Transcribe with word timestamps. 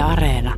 Yle 0.00 0.08
Areena. 0.08 0.54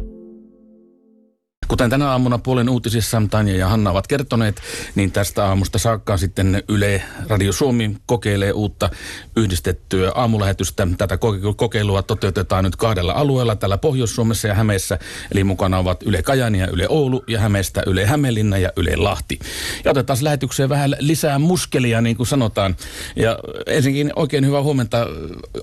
Kuten 1.69 1.91
tänä 1.91 2.11
aamuna 2.11 2.39
puolen 2.39 2.69
uutisissa 2.69 3.23
Tanja 3.31 3.57
ja 3.57 3.69
Hanna 3.69 3.91
ovat 3.91 4.07
kertoneet, 4.07 4.61
niin 4.95 5.13
tästä 5.13 5.45
aamusta 5.47 5.79
saakka 5.79 6.17
sitten 6.17 6.63
Yle 6.69 7.03
Radio 7.27 7.53
Suomi 7.53 7.97
kokeilee 8.07 8.53
uutta 8.53 8.91
yhdistettyä 9.37 10.13
aamulähetystä. 10.15 10.89
Tätä 10.99 11.19
kokeilua 11.57 12.03
toteutetaan 12.03 12.65
nyt 12.65 12.77
kahdella 12.77 13.13
alueella, 13.13 13.57
täällä 13.57 13.79
Pohjois-Suomessa 13.79 14.49
ja 14.49 14.55
Hämeessä. 14.55 14.99
Eli 15.33 15.45
mukana 15.45 15.79
ovat 15.79 16.03
Yle 16.03 16.23
Kajani 16.23 16.61
ja 16.61 16.67
Yle 16.67 16.87
Oulu 16.89 17.25
ja 17.27 17.41
Hämeestä 17.41 17.83
Yle 17.87 18.07
Hämeenlinna 18.07 18.59
ja 18.59 18.73
Yle 18.77 18.97
Lahti. 18.97 19.39
Ja 19.85 19.91
otetaan 19.91 20.19
lähetykseen 20.23 20.69
vähän 20.69 20.97
lisää 20.99 21.39
muskelia, 21.39 22.01
niin 22.01 22.17
kuin 22.17 22.27
sanotaan. 22.27 22.77
Ja 23.17 23.39
ensinnäkin 23.67 24.13
oikein 24.17 24.47
hyvää 24.47 24.63
huomenta 24.63 25.07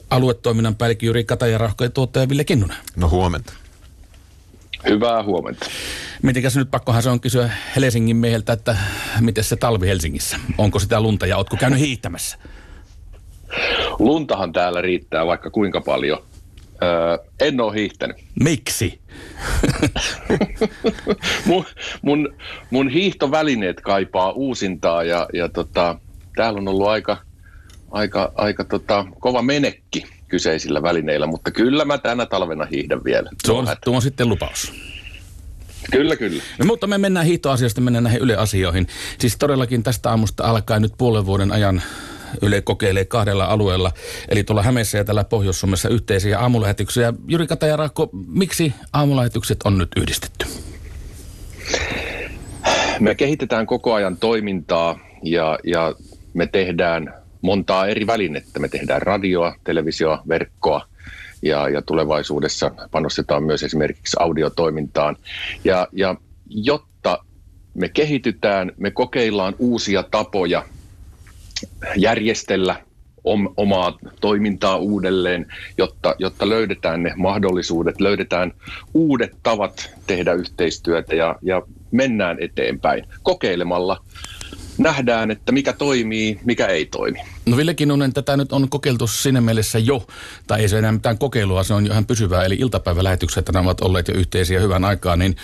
aluetoiminnan 0.10 0.76
päällikkö 0.76 1.06
Juri 1.06 1.24
Kataja-Rahko 1.24 1.84
ja 1.84 1.90
tuottaja 1.90 2.30
Ville 2.30 2.44
Kinnunen. 2.44 2.78
No 2.96 3.10
huomenta. 3.10 3.54
Hyvää 4.88 5.24
huomenta. 5.24 5.66
Mitenkäs 6.22 6.56
nyt 6.56 6.72
pakkohan 6.72 7.04
se 7.04 7.10
on 7.10 7.20
kysyä 7.20 7.50
Helsingin 7.76 8.16
mieheltä, 8.16 8.54
että 8.54 8.78
miten 9.20 9.44
se 9.44 9.56
talvi 9.56 9.88
Helsingissä? 9.88 10.40
Onko 10.58 10.80
sitä 10.80 11.02
lunta 11.02 11.28
ja 11.28 11.38
ootko 11.38 11.58
käynyt 11.58 11.80
hiihtämässä? 11.80 12.38
Luntahan 14.00 14.54
täällä 14.54 14.82
riittää 14.82 15.26
vaikka 15.26 15.50
kuinka 15.50 15.82
paljon. 15.82 16.24
Öö, 16.84 17.18
en 17.40 17.62
ole 17.62 17.76
hiihtänyt. 17.76 18.18
Miksi? 18.44 19.00
mun, 21.46 21.66
mun, 22.02 22.36
mun 22.70 22.90
hiihtovälineet 22.90 23.82
kaipaa 23.82 24.32
uusintaa 24.32 25.04
ja, 25.04 25.28
ja 25.34 25.50
tota, 25.50 26.00
täällä 26.36 26.58
on 26.58 26.68
ollut 26.68 26.88
aika, 26.88 27.18
aika, 27.92 28.32
aika 28.36 28.64
tota, 28.64 29.06
kova 29.20 29.42
menekki 29.42 30.06
kyseisillä 30.30 30.82
välineillä, 30.82 31.28
mutta 31.28 31.52
kyllä 31.52 31.86
mä 31.86 31.98
tänä 31.98 32.26
talvena 32.26 32.66
hiihdän 32.66 33.04
vielä. 33.04 33.30
Tuo 33.46 33.60
on, 33.60 33.68
tuo 33.86 33.96
on 33.96 34.02
sitten 34.02 34.30
lupaus. 34.30 34.74
Kyllä, 35.92 36.16
kyllä. 36.16 36.44
No, 36.60 36.66
mutta 36.66 36.88
me 36.88 36.98
mennään 36.98 37.26
hiihtoasioista, 37.26 37.82
mennään 37.82 38.04
näihin 38.04 38.22
yleasioihin. 38.22 38.88
Siis 39.20 39.38
todellakin 39.38 39.84
tästä 39.84 40.10
aamusta 40.10 40.44
alkaen 40.44 40.82
nyt 40.82 40.94
puolen 40.98 41.26
vuoden 41.26 41.52
ajan 41.52 41.82
Yle 42.42 42.62
kokeilee 42.62 43.06
kahdella 43.06 43.46
alueella, 43.46 43.92
eli 44.30 44.44
tuolla 44.44 44.64
Hämeessä 44.64 44.98
ja 44.98 45.06
tällä 45.06 45.24
Pohjois-Suomessa 45.24 45.90
yhteisiä 45.90 46.40
aamulähetyksiä. 46.40 47.14
Jyri 47.28 47.48
Katajarakko, 47.48 48.10
miksi 48.28 48.74
aamulähetykset 48.94 49.58
on 49.64 49.78
nyt 49.78 49.90
yhdistetty? 49.98 50.46
Me 53.00 53.16
kehitetään 53.16 53.66
koko 53.66 53.94
ajan 53.94 54.18
toimintaa 54.18 55.00
ja, 55.24 55.60
ja 55.64 55.96
me 56.34 56.48
tehdään 56.48 57.14
montaa 57.42 57.88
eri 57.88 58.08
välinettä. 58.08 58.60
Me 58.60 58.68
tehdään 58.68 59.02
radioa, 59.02 59.56
televisioa, 59.64 60.22
verkkoa 60.30 60.88
ja, 61.42 61.70
ja 61.70 61.82
tulevaisuudessa 61.82 62.72
panostetaan 62.92 63.44
myös 63.44 63.64
esimerkiksi 63.64 64.18
audiotoimintaan. 64.20 65.18
Ja, 65.64 65.88
ja 65.92 66.16
jotta 66.50 67.24
me 67.74 67.90
kehitytään, 67.90 68.72
me 68.78 68.92
kokeillaan 68.92 69.56
uusia 69.60 70.04
tapoja 70.04 70.66
järjestellä 71.96 72.76
om, 73.24 73.54
omaa 73.58 73.98
toimintaa 74.22 74.78
uudelleen, 74.78 75.46
jotta, 75.78 76.16
jotta 76.20 76.50
löydetään 76.50 77.04
ne 77.04 77.14
mahdollisuudet, 77.16 78.02
löydetään 78.02 78.54
uudet 78.94 79.38
tavat 79.44 79.96
tehdä 80.08 80.34
yhteistyötä 80.34 81.16
ja, 81.16 81.36
ja 81.42 81.62
mennään 81.92 82.38
eteenpäin 82.40 83.06
kokeilemalla 83.24 84.04
nähdään, 84.80 85.32
että 85.32 85.52
mikä 85.52 85.74
toimii, 85.74 86.40
mikä 86.46 86.68
ei 86.68 86.86
toimi. 86.86 87.20
No 87.50 87.58
Ville 87.58 87.74
Kinnunen, 87.74 88.14
tätä 88.14 88.38
nyt 88.38 88.52
on 88.52 88.70
kokeiltu 88.70 89.08
siinä 89.08 89.42
mielessä 89.42 89.80
jo, 89.80 90.08
tai 90.48 90.62
ei 90.62 90.70
se 90.70 90.80
enää 90.80 90.92
mitään 90.92 91.18
kokeilua, 91.18 91.64
se 91.64 91.74
on 91.74 91.86
jo 91.86 91.92
ihan 91.92 92.06
pysyvää, 92.06 92.44
eli 92.44 92.56
iltapäivälähetykset 92.56 93.50
nämä 93.54 93.66
ovat 93.66 93.82
olleet 93.82 94.08
jo 94.08 94.14
yhteisiä 94.14 94.60
hyvän 94.60 94.86
aikaa, 94.86 95.16
niin 95.16 95.36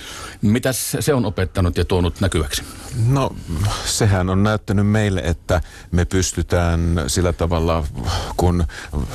mitä 0.41 0.73
se 0.73 1.13
on 1.13 1.25
opettanut 1.25 1.77
ja 1.77 1.85
tuonut 1.85 2.21
näkyväksi? 2.21 2.63
No 3.07 3.35
sehän 3.85 4.29
on 4.29 4.43
näyttänyt 4.43 4.87
meille, 4.87 5.21
että 5.23 5.61
me 5.91 6.05
pystytään 6.05 7.03
sillä 7.07 7.33
tavalla, 7.33 7.83
kun 8.37 8.65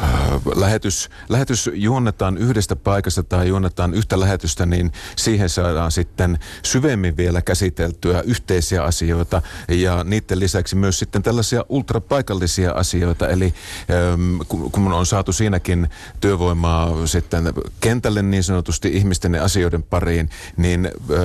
äh, 0.03 0.13
lähetys, 0.57 1.09
lähetys 1.29 1.71
juonnetaan 1.75 2.39
yhdestä 2.39 2.77
paikasta 2.77 3.23
tai 3.23 3.49
juonnetaan 3.49 3.95
yhtä 3.95 4.21
lähetystä, 4.21 4.67
niin 4.67 4.93
siihen 5.17 5.49
saadaan 5.49 5.93
sitten 5.93 6.39
syvemmin 6.63 7.17
vielä 7.17 7.43
käsiteltyä 7.43 8.23
yhteisiä 8.23 8.83
asioita 8.83 9.43
ja 9.69 10.05
niiden 10.05 10.41
lisäksi 10.41 10.77
myös 10.77 10.99
sitten 10.99 11.23
tällaisia 11.23 11.65
ultrapaikallisia 11.69 12.73
asioita. 12.81 13.29
Eli 13.29 13.55
ähm, 13.91 14.39
kun 14.73 14.93
on 14.93 15.07
saatu 15.07 15.33
siinäkin 15.33 15.89
työvoimaa 16.21 17.07
sitten 17.07 17.53
kentälle 17.81 18.23
niin 18.23 18.43
sanotusti 18.43 18.89
ihmisten 18.89 19.35
ja 19.35 19.45
asioiden 19.45 19.83
pariin, 19.83 20.31
niin 20.57 20.87
äh, 20.87 21.23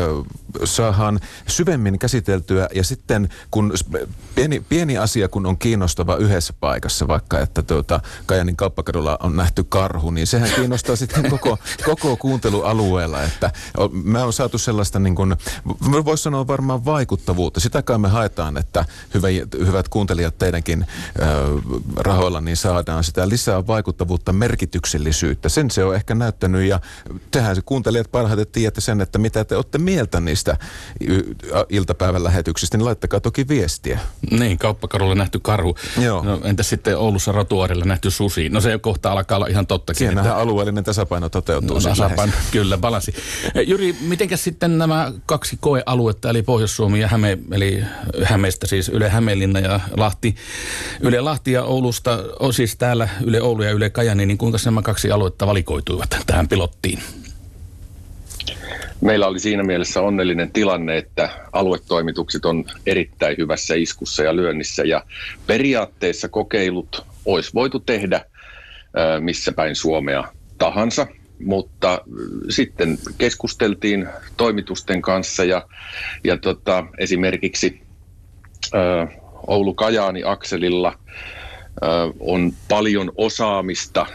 saadaan 0.63 1.19
syvemmin 1.47 1.99
käsiteltyä 1.99 2.69
ja 2.73 2.83
sitten 2.83 3.29
kun 3.51 3.73
pieni, 4.35 4.59
pieni 4.69 4.97
asia 4.97 5.27
kun 5.27 5.45
on 5.45 5.57
kiinnostava 5.57 6.15
yhdessä 6.15 6.53
paikassa, 6.59 7.07
vaikka 7.07 7.39
että 7.39 7.61
tuota, 7.61 7.99
Kajanin 8.25 8.55
kauppakadulla 8.55 9.17
on 9.23 9.35
nähty 9.35 9.63
karhu, 9.63 10.11
niin 10.11 10.27
sehän 10.27 10.49
kiinnostaa 10.55 10.95
sitten 10.95 11.29
koko, 11.35 11.57
koko 11.85 12.17
kuuntelualueella, 12.17 13.23
että 13.23 13.51
me 14.03 14.23
on 14.23 14.33
saatu 14.33 14.57
sellaista 14.57 14.99
niin 14.99 15.15
kuin, 15.15 15.35
voisi 16.05 16.23
sanoa 16.23 16.47
varmaan 16.47 16.85
vaikuttavuutta. 16.85 17.59
Sitä 17.59 17.81
kai 17.81 17.97
me 17.97 18.07
haetaan, 18.07 18.57
että 18.57 18.85
hyvä, 19.13 19.27
hyvät 19.65 19.89
kuuntelijat 19.89 20.37
teidänkin 20.37 20.81
äh, 21.21 21.27
rahoilla, 21.97 22.41
niin 22.41 22.57
saadaan 22.57 23.03
sitä 23.03 23.29
lisää 23.29 23.67
vaikuttavuutta, 23.67 24.33
merkityksellisyyttä. 24.33 25.49
Sen 25.49 25.71
se 25.71 25.83
on 25.83 25.95
ehkä 25.95 26.15
näyttänyt 26.15 26.63
ja 26.63 26.79
tehän 27.31 27.55
se 27.55 27.61
kuuntelijat 27.65 28.11
parhaiten 28.11 28.47
tiedätte 28.51 28.81
sen, 28.81 29.01
että 29.01 29.19
mitä 29.19 29.45
te 29.45 29.55
olette 29.55 29.77
mieltä 29.77 30.19
niistä 30.19 30.57
iltapäivän 31.69 32.23
lähetyksistä, 32.23 32.77
niin 32.77 32.85
laittakaa 32.85 33.19
toki 33.19 33.47
viestiä. 33.47 33.99
Niin, 34.31 34.57
kauppakarulla 34.57 35.15
nähty 35.15 35.39
karhu. 35.39 35.75
Joo. 36.01 36.23
No, 36.23 36.39
entä 36.43 36.63
sitten 36.63 36.97
Oulussa 36.97 37.31
Rotuarilla 37.31 37.85
nähty 37.85 38.11
susi? 38.11 38.49
No 38.49 38.61
se 38.61 38.77
kohta 38.77 39.11
alkaa 39.11 39.37
olla 39.37 39.47
ihan 39.47 39.67
tottakin. 39.67 39.97
Siinähän 39.97 40.25
että... 40.25 40.41
alueellinen 40.41 40.83
tasapaino 40.83 41.29
toteutuu. 41.29 41.77
No, 41.77 41.81
tasapaino, 41.81 42.33
kyllä, 42.51 42.77
balansi. 42.77 43.13
Jyri, 43.67 43.95
mitenkäs 44.01 44.43
sitten 44.43 44.77
nämä 44.77 45.11
kaksi 45.25 45.57
koealuetta, 45.61 46.29
eli 46.29 46.43
Pohjois-Suomi 46.43 46.99
ja 46.99 47.07
Häme, 47.07 47.37
eli 47.51 47.83
Hämeestä 48.23 48.67
siis 48.67 48.89
Yle 48.89 49.09
Hämeenlinna 49.09 49.59
ja 49.59 49.79
Lahti. 49.97 50.35
Yle 51.01 51.21
Lahti 51.21 51.34
ja 51.47 51.63
Oulusta, 51.63 52.23
on 52.39 52.53
siis 52.53 52.75
täällä 52.75 53.09
Yle 53.25 53.41
Oulu 53.41 53.63
ja 53.63 53.71
Yle 53.71 53.89
Kajani, 53.89 54.25
niin 54.25 54.37
kuinka 54.37 54.57
nämä 54.65 54.81
kaksi 54.81 55.11
aluetta 55.11 55.47
valikoituivat 55.47 56.17
tähän 56.25 56.47
pilottiin? 56.47 56.99
Meillä 59.01 59.27
oli 59.27 59.39
siinä 59.39 59.63
mielessä 59.63 60.01
onnellinen 60.01 60.51
tilanne, 60.51 60.97
että 60.97 61.29
aluetoimitukset 61.51 62.45
on 62.45 62.65
erittäin 62.85 63.37
hyvässä 63.37 63.75
iskussa 63.75 64.23
ja 64.23 64.35
lyönnissä 64.35 64.83
ja 64.83 65.03
periaatteessa 65.47 66.29
kokeilut 66.29 67.05
olisi 67.25 67.51
voitu 67.53 67.79
tehdä 67.79 68.25
missä 69.19 69.51
päin 69.51 69.75
Suomea 69.75 70.23
tahansa, 70.57 71.07
mutta 71.45 72.01
sitten 72.49 72.97
keskusteltiin 73.17 74.07
toimitusten 74.37 75.01
kanssa 75.01 75.43
ja, 75.43 75.67
ja 76.23 76.37
tota, 76.37 76.85
esimerkiksi 76.97 77.81
Oulu-Kajaani-akselilla 79.47 80.93
on 82.19 82.53
paljon 82.69 83.11
osaamista 83.17 84.05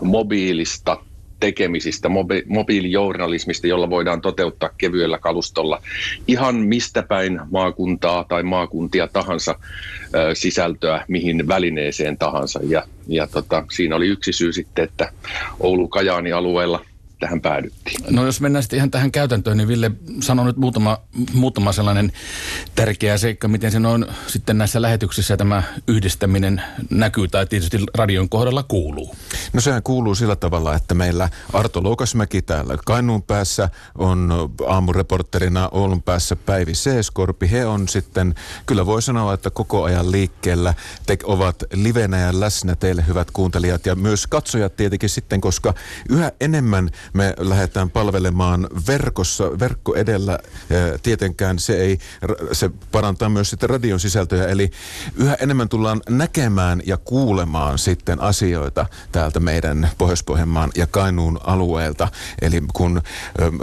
mobiilista 0.00 0.96
tekemisistä, 1.40 2.08
mobi- 2.08 2.44
mobiilijournalismista, 2.46 3.66
jolla 3.66 3.90
voidaan 3.90 4.20
toteuttaa 4.20 4.70
kevyellä 4.78 5.18
kalustolla 5.18 5.82
ihan 6.28 6.54
mistä 6.56 7.02
päin 7.02 7.40
maakuntaa 7.50 8.24
tai 8.24 8.42
maakuntia 8.42 9.08
tahansa 9.08 9.54
ö, 10.14 10.34
sisältöä, 10.34 11.04
mihin 11.08 11.48
välineeseen 11.48 12.18
tahansa. 12.18 12.60
Ja, 12.62 12.82
ja 13.06 13.26
tota, 13.26 13.64
siinä 13.70 13.96
oli 13.96 14.06
yksi 14.06 14.32
syy 14.32 14.52
sitten, 14.52 14.84
että 14.84 15.12
Oulu-Kajaani 15.60 16.32
alueella 16.32 16.84
tähän 17.20 17.40
päädyttiin. 17.40 18.04
No 18.10 18.26
jos 18.26 18.40
mennään 18.40 18.62
sitten 18.62 18.76
ihan 18.76 18.90
tähän 18.90 19.12
käytäntöön, 19.12 19.56
niin 19.56 19.68
Ville 19.68 19.90
sanoi 20.20 20.46
nyt 20.46 20.56
muutama, 20.56 20.98
muutama 21.32 21.72
sellainen 21.72 22.12
tärkeä 22.74 23.18
seikka, 23.18 23.48
miten 23.48 23.72
se 23.72 23.78
on 23.86 24.06
sitten 24.26 24.58
näissä 24.58 24.82
lähetyksissä 24.82 25.36
tämä 25.36 25.62
yhdistäminen 25.88 26.62
näkyy 26.90 27.28
tai 27.28 27.46
tietysti 27.46 27.78
radion 27.94 28.28
kohdalla 28.28 28.62
kuuluu. 28.62 29.16
No 29.52 29.60
sehän 29.60 29.82
kuuluu 29.82 30.14
sillä 30.14 30.36
tavalla, 30.36 30.74
että 30.74 30.94
meillä 30.94 31.28
Arto 31.52 31.82
Loukasmäki 31.82 32.42
täällä 32.42 32.76
Kainuun 32.86 33.22
päässä 33.22 33.68
on 33.98 34.50
aamureporterina 34.66 35.68
Oulun 35.72 36.02
päässä 36.02 36.36
Päivi 36.36 36.74
Seeskorpi. 36.74 37.50
He 37.50 37.66
on 37.66 37.88
sitten, 37.88 38.34
kyllä 38.66 38.86
voi 38.86 39.02
sanoa, 39.02 39.34
että 39.34 39.50
koko 39.50 39.82
ajan 39.82 40.12
liikkeellä 40.12 40.74
te 41.06 41.18
ovat 41.24 41.64
livenä 41.72 42.18
ja 42.18 42.40
läsnä 42.40 42.76
teille 42.76 43.04
hyvät 43.06 43.30
kuuntelijat 43.30 43.86
ja 43.86 43.94
myös 43.94 44.26
katsojat 44.26 44.76
tietenkin 44.76 45.08
sitten, 45.08 45.40
koska 45.40 45.74
yhä 46.08 46.32
enemmän 46.40 46.90
me 47.12 47.34
lähdetään 47.38 47.90
palvelemaan 47.90 48.68
verkossa, 48.86 49.44
verkko 49.58 49.94
edellä. 49.94 50.38
Tietenkään 51.02 51.58
se 51.58 51.76
ei, 51.76 51.98
se 52.52 52.70
parantaa 52.92 53.28
myös 53.28 53.50
sitten 53.50 53.70
radion 53.70 54.00
sisältöjä, 54.00 54.46
eli 54.46 54.70
yhä 55.16 55.34
enemmän 55.34 55.68
tullaan 55.68 56.00
näkemään 56.08 56.82
ja 56.86 56.96
kuulemaan 56.96 57.78
sitten 57.78 58.20
asioita 58.20 58.86
täältä 59.12 59.40
meidän 59.40 59.90
Pohjois-Pohjanmaan 59.98 60.70
ja 60.76 60.86
Kainuun 60.86 61.40
alueelta. 61.44 62.08
Eli 62.42 62.62
kun 62.72 63.02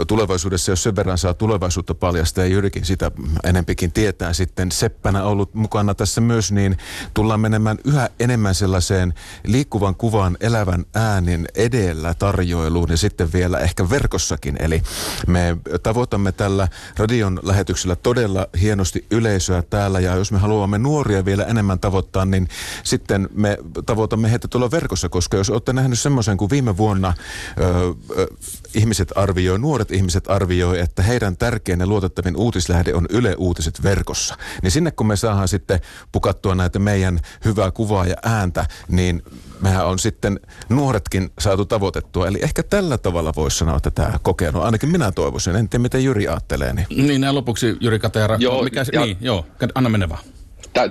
tulevaisuudessa, 0.06 0.72
jos 0.72 0.82
sen 0.82 0.96
verran 0.96 1.18
saa 1.18 1.34
tulevaisuutta 1.34 1.94
paljastaa 1.94 2.44
ja 2.44 2.50
Jyrki 2.50 2.84
sitä 2.84 3.10
enempikin 3.44 3.92
tietää 3.92 4.32
sitten 4.32 4.72
seppänä 4.72 5.24
ollut 5.24 5.54
mukana 5.54 5.94
tässä 5.94 6.20
myös, 6.20 6.52
niin 6.52 6.76
tullaan 7.14 7.40
menemään 7.40 7.78
yhä 7.84 8.10
enemmän 8.20 8.54
sellaiseen 8.54 9.14
liikkuvan 9.46 9.94
kuvan 9.94 10.36
elävän 10.40 10.84
äänin 10.94 11.48
edellä 11.54 12.14
tarjoiluun 12.14 12.90
ja 12.90 12.96
sitten 12.96 13.32
ehkä 13.60 13.90
verkossakin. 13.90 14.56
Eli 14.60 14.82
me 15.26 15.56
tavoitamme 15.82 16.32
tällä 16.32 16.68
radion 16.96 17.40
lähetyksellä 17.42 17.96
todella 17.96 18.46
hienosti 18.60 19.06
yleisöä 19.10 19.62
täällä 19.62 20.00
ja 20.00 20.16
jos 20.16 20.32
me 20.32 20.38
haluamme 20.38 20.78
nuoria 20.78 21.24
vielä 21.24 21.44
enemmän 21.44 21.78
tavoittaa, 21.78 22.24
niin 22.24 22.48
sitten 22.84 23.28
me 23.34 23.58
tavoitamme 23.86 24.30
heitä 24.30 24.48
tuolla 24.48 24.70
verkossa, 24.70 25.08
koska 25.08 25.36
jos 25.36 25.50
olette 25.50 25.72
nähnyt 25.72 25.98
semmoisen 25.98 26.36
kuin 26.36 26.50
viime 26.50 26.76
vuonna 26.76 27.14
ö, 27.60 27.94
ö, 28.18 28.26
ihmiset 28.74 29.12
arvioi, 29.14 29.58
nuoret 29.58 29.90
ihmiset 29.90 30.30
arvioi, 30.30 30.80
että 30.80 31.02
heidän 31.02 31.36
tärkein 31.36 31.80
ja 31.80 31.86
luotettavin 31.86 32.36
uutislähde 32.36 32.94
on 32.94 33.06
Yle 33.10 33.34
Uutiset 33.38 33.82
verkossa. 33.82 34.36
Niin 34.62 34.70
sinne 34.70 34.90
kun 34.90 35.06
me 35.06 35.16
saadaan 35.16 35.48
sitten 35.48 35.80
pukattua 36.12 36.54
näitä 36.54 36.78
meidän 36.78 37.20
hyvää 37.44 37.70
kuvaa 37.70 38.06
ja 38.06 38.16
ääntä, 38.22 38.66
niin 38.88 39.22
mehän 39.60 39.86
on 39.86 39.98
sitten 39.98 40.40
nuoretkin 40.68 41.30
saatu 41.38 41.64
tavoitettua. 41.64 42.28
Eli 42.28 42.38
ehkä 42.42 42.62
tällä 42.62 42.98
tavalla 42.98 43.27
voisi 43.36 43.58
sanoa, 43.58 43.76
että 43.76 43.90
tämä 43.90 44.18
kokeilu, 44.22 44.60
ainakin 44.60 44.88
minä 44.88 45.12
toivoisin. 45.12 45.56
En 45.56 45.68
tiedä, 45.68 45.82
miten 45.82 46.04
Jyri 46.04 46.28
ajattelee. 46.28 46.72
Niin, 46.72 46.86
niin 47.06 47.20
näin 47.20 47.34
lopuksi 47.34 47.76
Jyri 47.80 47.98
Kateera. 47.98 48.36
Joo, 48.40 48.62
mikä, 48.62 48.84
ja, 48.92 49.00
niin, 49.00 49.16
joo, 49.20 49.46
anna 49.74 49.90
mennä 49.90 50.08
vaan. 50.08 50.24
Tä, 50.72 50.90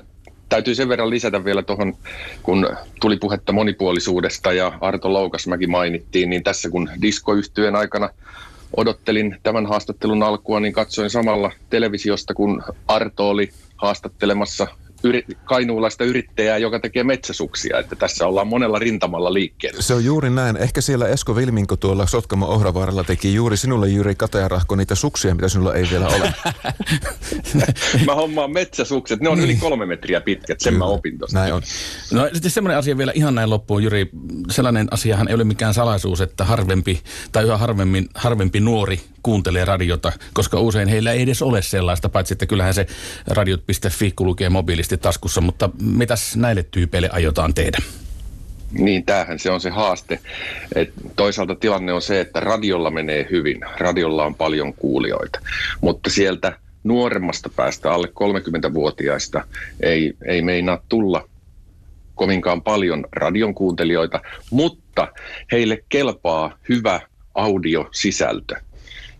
täytyy 0.50 0.76
sen 0.76 0.90
verran 0.90 1.10
lisätä 1.10 1.46
vielä 1.46 1.64
tuohon, 1.64 1.98
kun 2.44 2.70
tuli 3.02 3.18
puhetta 3.18 3.52
monipuolisuudesta 3.52 4.54
ja 4.54 4.78
Arto 4.82 5.14
Loukasmäki 5.14 5.68
mainittiin, 5.68 6.30
niin 6.30 6.44
tässä 6.44 6.70
kun 6.70 6.90
diskoyhtyön 7.02 7.76
aikana 7.76 8.10
odottelin 8.78 9.38
tämän 9.44 9.66
haastattelun 9.66 10.24
alkua, 10.24 10.60
niin 10.60 10.74
katsoin 10.74 11.10
samalla 11.10 11.52
televisiosta, 11.70 12.34
kun 12.34 12.64
Arto 12.88 13.30
oli 13.30 13.50
haastattelemassa 13.76 14.68
yri, 15.04 15.26
kainuulaista 15.44 16.04
yrittäjää, 16.04 16.58
joka 16.58 16.80
tekee 16.80 17.04
metsäsuksia. 17.04 17.80
Että 17.80 17.96
tässä 17.96 18.28
ollaan 18.28 18.48
monella 18.48 18.80
rintamalla 18.80 19.34
liikkeellä. 19.34 19.82
Se 19.82 19.94
on 19.94 20.06
juuri 20.06 20.30
näin. 20.30 20.58
Ehkä 20.58 20.82
siellä 20.82 21.08
Esko 21.08 21.36
Vilminko 21.36 21.76
tuolla 21.76 22.06
Sotkamo 22.06 22.46
Ohravaaralla 22.46 23.04
teki 23.04 23.34
juuri 23.34 23.58
sinulle 23.58 23.90
Jyri 23.90 24.16
Katajarahko 24.16 24.76
niitä 24.76 24.96
suksia, 24.96 25.36
mitä 25.36 25.50
sinulla 25.50 25.74
ei 25.74 25.88
vielä 25.92 26.08
ole. 26.08 26.34
mä 28.06 28.16
hommaan 28.16 28.52
metsäsukset. 28.52 29.20
Ne 29.20 29.30
on 29.30 29.40
yli 29.40 29.56
kolme 29.56 29.86
metriä 29.86 30.22
pitkät. 30.22 30.60
Sen 30.60 30.74
Kyllä. 30.74 30.86
mä 30.86 30.90
opin 30.90 31.18
tosta. 31.18 31.40
Näin 31.40 31.54
on. 31.54 31.62
No 32.12 32.30
sitten 32.34 32.52
semmoinen 32.52 32.78
asia 32.78 32.98
vielä 32.98 33.12
ihan 33.16 33.36
näin 33.36 33.50
loppuun, 33.50 33.84
Jyri. 33.84 34.10
Sellainen 34.52 34.88
asiahan 34.92 35.28
ei 35.28 35.36
ole 35.36 35.44
mikään 35.44 35.74
salaisuus, 35.74 36.22
että 36.22 36.46
harvempi 36.46 37.02
tai 37.32 37.44
yhä 37.44 37.58
harvemmin, 37.58 38.10
harvempi 38.16 38.60
nuori 38.60 39.00
kuuntelee 39.24 39.66
radiota, 39.66 40.12
koska 40.34 40.60
usein 40.60 40.88
heillä 40.88 41.12
ei 41.12 41.22
edes 41.22 41.42
ole 41.42 41.62
sellaista, 41.62 42.10
paitsi 42.10 42.34
että 42.34 42.46
kyllähän 42.46 42.74
se 42.74 42.88
radiot.fi 43.28 44.12
kulkee 44.16 44.50
mobiilisti 44.50 44.98
taskussa, 44.98 45.42
mutta 45.42 45.70
mitäs 45.82 46.36
näille 46.36 46.64
tyypeille 46.72 47.10
aiotaan 47.12 47.54
tehdä? 47.54 47.78
Niin, 48.72 49.06
tämähän 49.06 49.40
se 49.40 49.52
on 49.52 49.62
se 49.62 49.70
haaste. 49.70 50.20
Et 50.76 50.94
toisaalta 51.16 51.56
tilanne 51.56 51.94
on 51.94 52.02
se, 52.02 52.22
että 52.22 52.40
radiolla 52.40 52.92
menee 52.92 53.28
hyvin, 53.32 53.62
radiolla 53.78 54.26
on 54.26 54.36
paljon 54.36 54.74
kuulijoita, 54.74 55.40
mutta 55.82 56.10
sieltä 56.10 56.60
nuoremmasta 56.84 57.50
päästä, 57.56 57.92
alle 57.94 58.08
30-vuotiaista, 58.08 59.44
ei, 59.80 60.14
ei 60.26 60.42
meinaa 60.42 60.84
tulla 60.90 61.30
kovinkaan 62.16 62.62
paljon 62.62 63.06
radion 63.12 63.56
kuuntelijoita, 63.56 64.22
mutta 64.52 65.08
heille 65.52 65.84
kelpaa 65.90 66.58
hyvä 66.70 67.02
audiosisältö. 67.36 68.56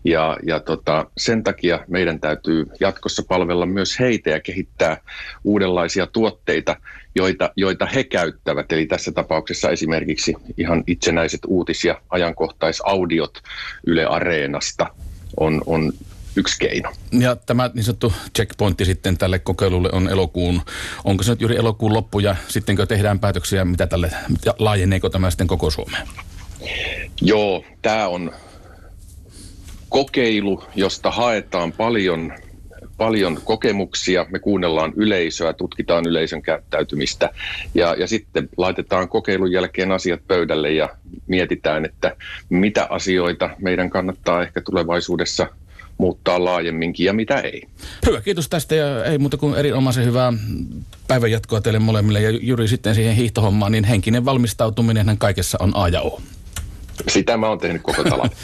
Ja, 0.04 0.36
ja 0.46 0.60
tota, 0.60 1.06
sen 1.16 1.42
takia 1.42 1.80
meidän 1.88 2.20
täytyy 2.20 2.66
jatkossa 2.80 3.22
palvella 3.28 3.66
myös 3.66 4.00
heitä 4.00 4.30
ja 4.30 4.40
kehittää 4.40 4.96
uudenlaisia 5.44 6.06
tuotteita, 6.06 6.76
joita, 7.14 7.50
joita 7.56 7.86
he 7.86 8.04
käyttävät. 8.04 8.72
Eli 8.72 8.86
tässä 8.86 9.12
tapauksessa 9.12 9.70
esimerkiksi 9.70 10.34
ihan 10.56 10.84
itsenäiset 10.86 11.40
uutis- 11.46 11.84
ja 11.84 12.00
ajankohtaisaudiot 12.10 13.42
Yle 13.86 14.06
Areenasta 14.06 14.86
on, 15.40 15.62
on 15.66 15.92
yksi 16.36 16.58
keino. 16.58 16.92
Ja 17.12 17.36
tämä 17.36 17.70
niin 17.74 17.84
sanottu 17.84 18.12
checkpointti 18.36 18.84
sitten 18.84 19.18
tälle 19.18 19.38
kokeilulle 19.38 19.88
on 19.92 20.08
elokuun, 20.08 20.62
onko 21.04 21.22
se 21.22 21.32
nyt 21.32 21.40
juuri 21.40 21.56
elokuun 21.56 21.94
loppu 21.94 22.18
ja 22.18 22.36
sittenkö 22.48 22.86
tehdään 22.86 23.18
päätöksiä, 23.18 23.64
mitä 23.64 23.86
tälle, 23.86 24.10
laajeneeko 24.58 25.10
tämä 25.10 25.30
sitten 25.30 25.46
koko 25.46 25.70
Suomeen? 25.70 26.08
Joo, 27.20 27.64
tämä 27.82 28.08
on 28.08 28.32
kokeilu, 29.88 30.64
josta 30.74 31.10
haetaan 31.10 31.72
paljon, 31.72 32.32
paljon 32.96 33.40
kokemuksia. 33.44 34.26
Me 34.30 34.38
kuunnellaan 34.38 34.92
yleisöä, 34.96 35.52
tutkitaan 35.52 36.06
yleisön 36.06 36.42
käyttäytymistä 36.42 37.30
ja, 37.74 37.94
ja 37.98 38.06
sitten 38.06 38.48
laitetaan 38.56 39.08
kokeilun 39.08 39.52
jälkeen 39.52 39.92
asiat 39.92 40.20
pöydälle 40.28 40.72
ja 40.72 40.88
mietitään, 41.26 41.84
että 41.84 42.16
mitä 42.48 42.86
asioita 42.90 43.50
meidän 43.58 43.90
kannattaa 43.90 44.42
ehkä 44.42 44.60
tulevaisuudessa 44.60 45.46
muuttaa 45.98 46.44
laajemminkin 46.44 47.06
ja 47.06 47.12
mitä 47.12 47.40
ei. 47.40 47.62
Hyvä, 48.06 48.20
kiitos 48.20 48.48
tästä 48.48 48.74
ja 48.74 49.04
ei 49.04 49.18
muuta 49.18 49.36
kuin 49.36 49.54
erinomaisen 49.54 50.04
hyvää 50.04 50.32
päivänjatkoa 51.08 51.60
teille 51.60 51.78
molemmille 51.78 52.20
ja 52.20 52.30
juuri 52.30 52.68
sitten 52.68 52.94
siihen 52.94 53.14
hiihtohommaan, 53.14 53.72
niin 53.72 53.84
henkinen 53.84 54.24
valmistautuminen 54.24 55.18
kaikessa 55.18 55.58
on 55.60 55.72
A 55.76 55.88
ja 55.88 56.00
O. 56.00 56.20
Sitä 57.08 57.36
mä 57.36 57.48
oon 57.48 57.58
tehnyt 57.58 57.82
koko 57.82 58.04
talven. 58.04 58.30